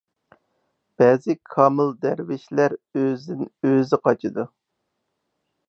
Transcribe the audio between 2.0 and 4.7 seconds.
دەرۋىشلەر ئۆزىدىن ئۆزى قاچىدۇ.